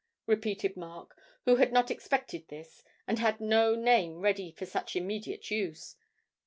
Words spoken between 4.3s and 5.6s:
for such immediate